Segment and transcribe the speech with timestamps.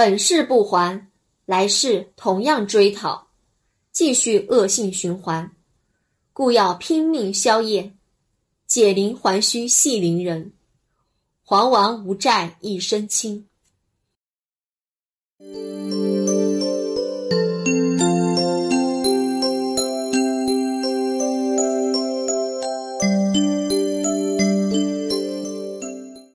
[0.00, 1.10] 本世不还，
[1.44, 3.28] 来世同样追讨，
[3.92, 5.54] 继续恶性循环，
[6.32, 7.92] 故要拼命消业，
[8.66, 10.54] 解铃还须系铃人，
[11.44, 13.46] 还完无债一身轻。